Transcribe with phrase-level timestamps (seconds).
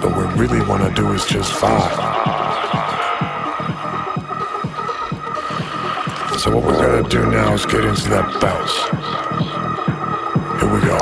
[0.00, 1.90] But what we really want to do is just fire.
[6.38, 8.74] So what we're gonna do now is get into that bounce.
[10.60, 10.99] Here we go.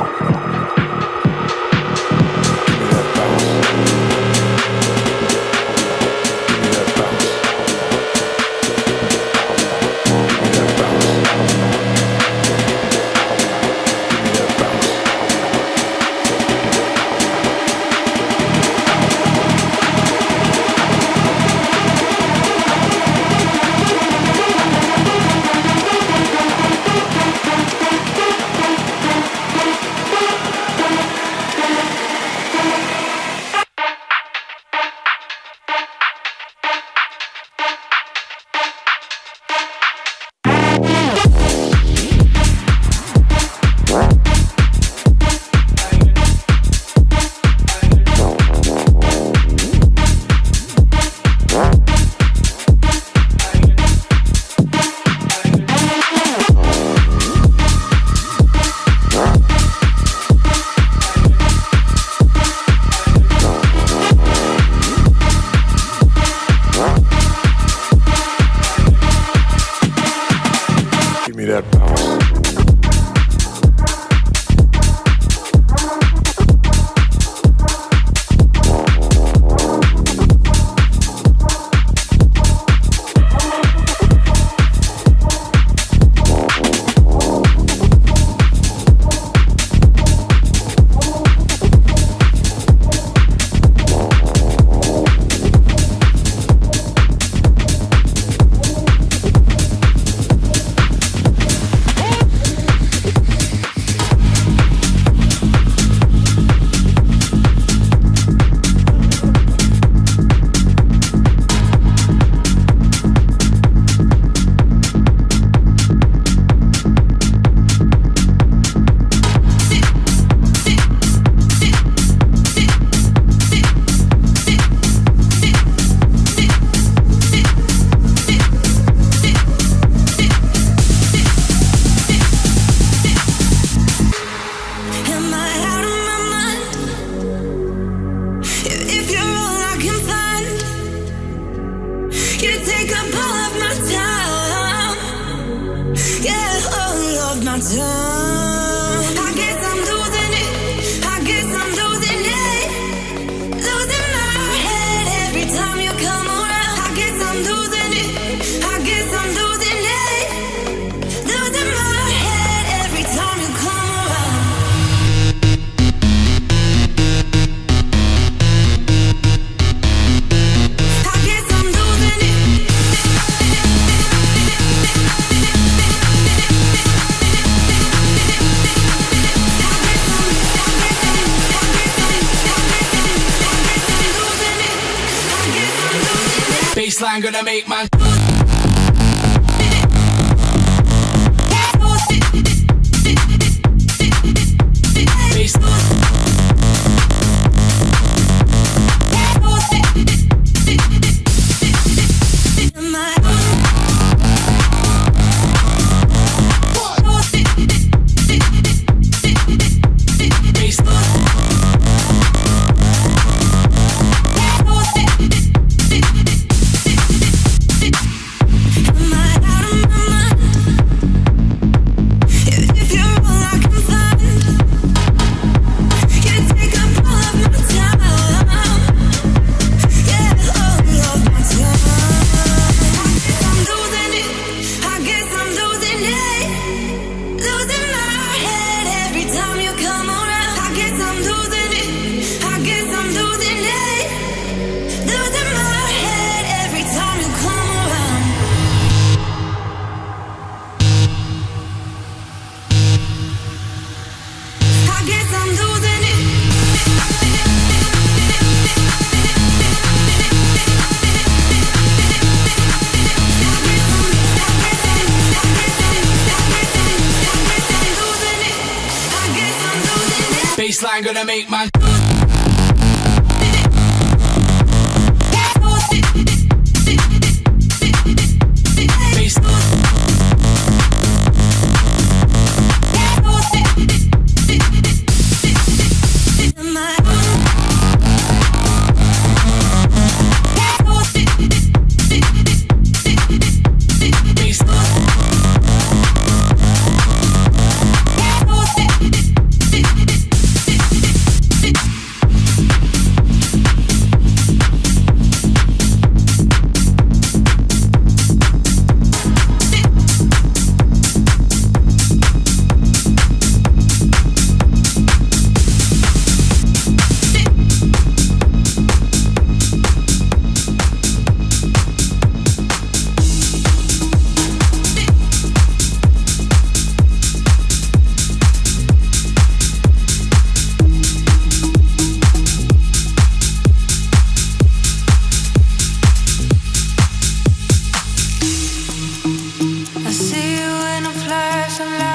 [341.79, 342.08] alive.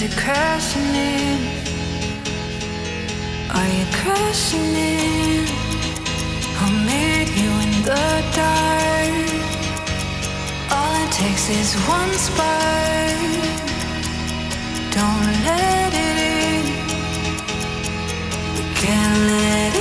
[0.00, 1.38] Is it crashing in?
[3.50, 5.46] Are you crashing in?
[6.56, 8.08] Who made you in the
[8.38, 9.28] dark?
[10.72, 13.18] All it takes is one spark.
[14.96, 16.64] Don't let it in.
[18.56, 19.79] You can't let it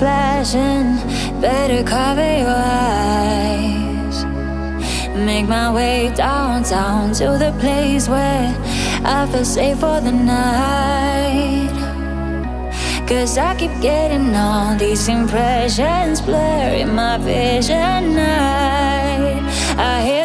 [0.00, 0.40] Say
[7.20, 8.54] to the place where
[9.04, 11.68] I feel safe for the night.
[13.06, 18.16] 'Cause I keep getting all these impressions blur in my vision.
[18.16, 19.42] I,
[19.76, 20.19] I hear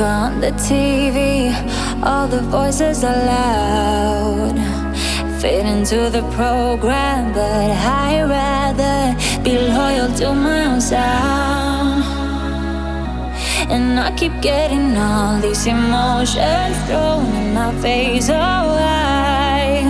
[0.00, 1.54] On the TV,
[2.02, 4.56] all the voices are loud.
[5.40, 12.02] Fit into the program, but I'd rather be loyal to my own sound.
[13.70, 18.28] And I keep getting all these emotions thrown in my face.
[18.30, 19.86] Oh, I,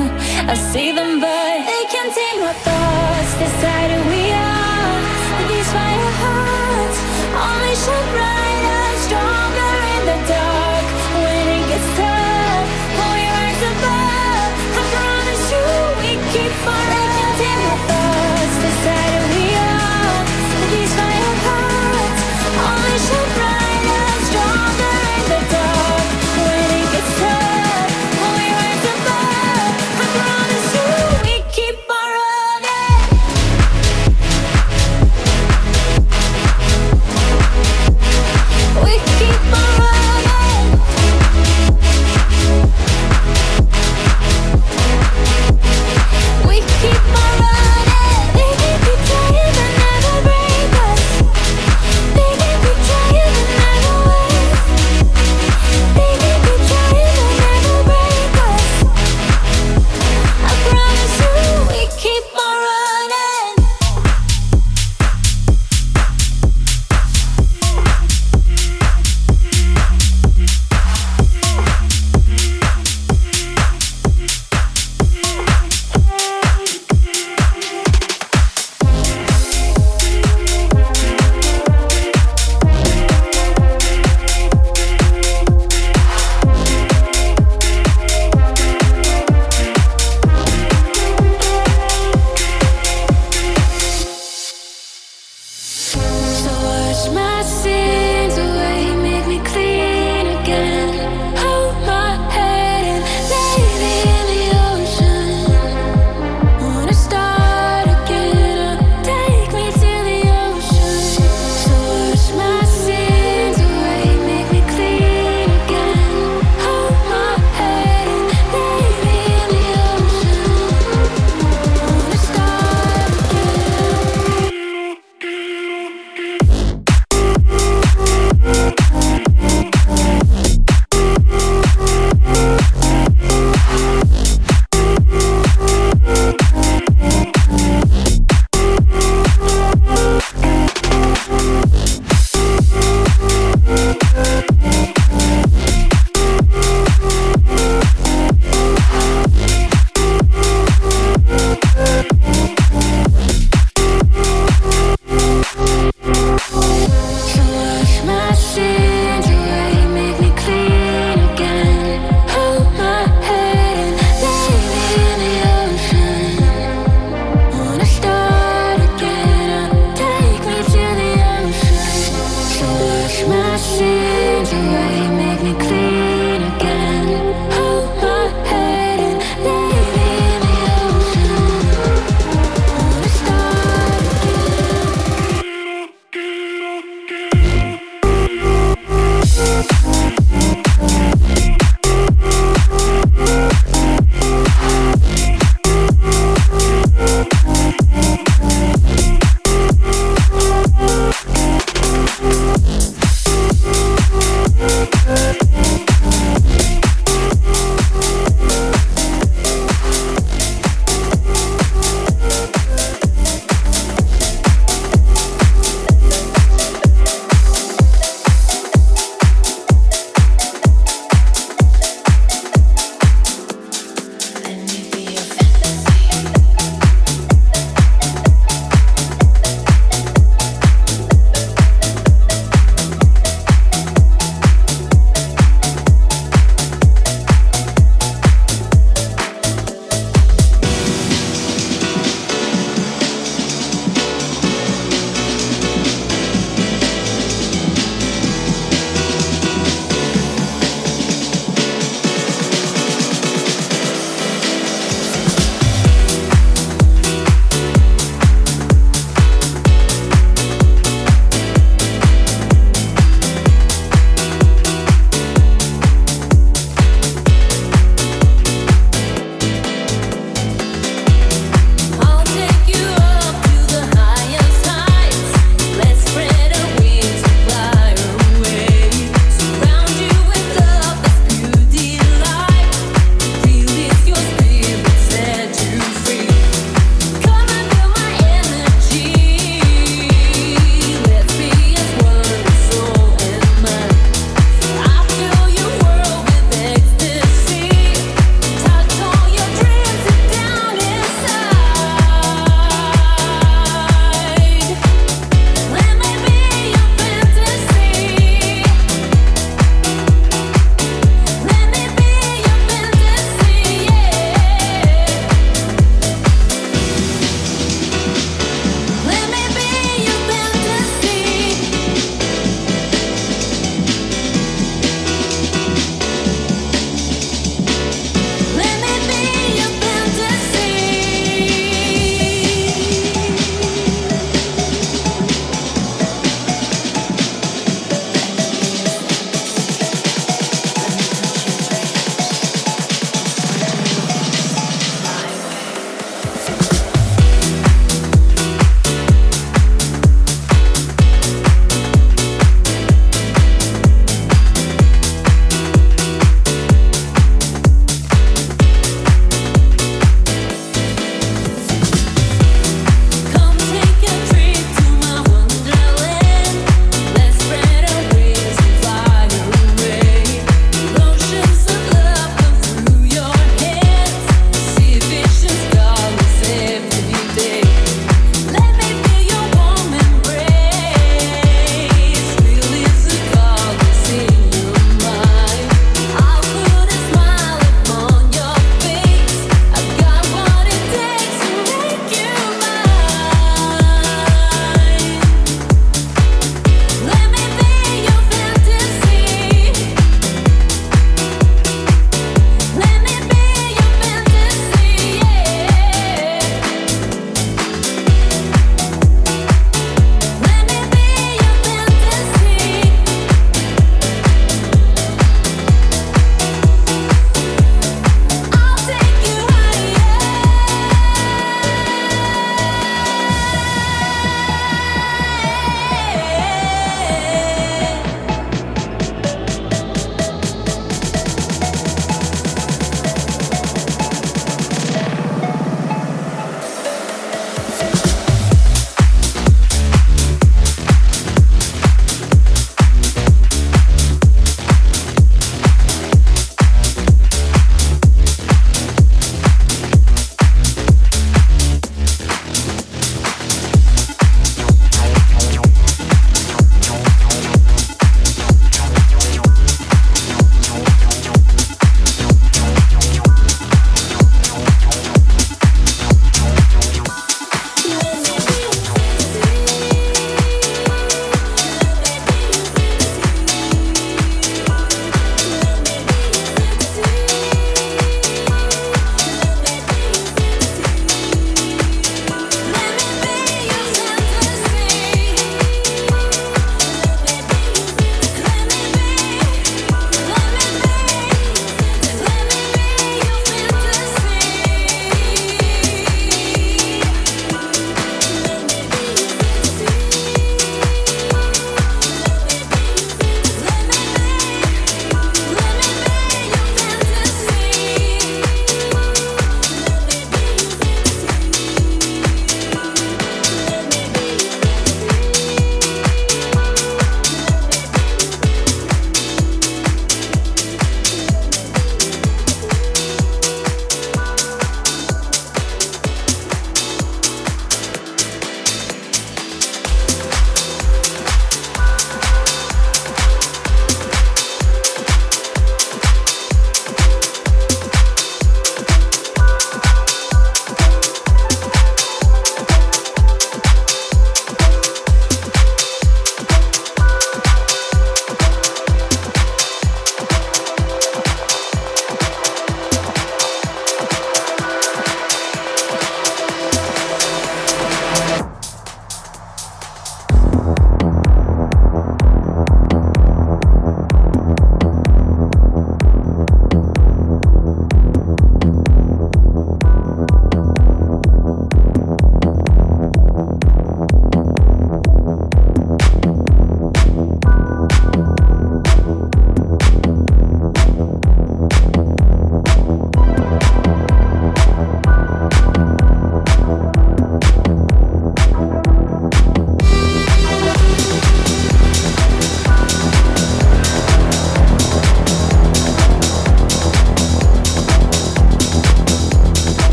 [0.46, 3.32] I see them, but they can't take my thoughts.
[3.38, 6.98] Decided we are these fire hearts,
[7.48, 8.33] only shine brighter,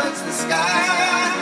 [0.00, 1.39] touch the sky.